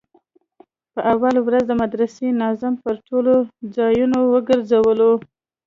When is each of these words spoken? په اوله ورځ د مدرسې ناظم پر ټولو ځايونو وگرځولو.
په 0.93 0.99
اوله 1.13 1.39
ورځ 1.47 1.63
د 1.67 1.71
مدرسې 1.81 2.27
ناظم 2.41 2.73
پر 2.83 2.95
ټولو 3.07 3.33
ځايونو 3.75 4.19
وگرځولو. 4.33 5.11